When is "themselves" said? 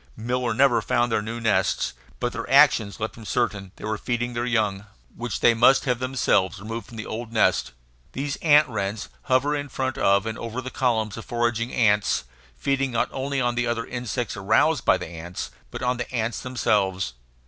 5.99-6.57, 16.39-17.13